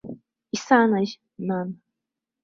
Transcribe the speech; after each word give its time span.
Исанажь, 0.55 1.13
нан. 1.47 1.69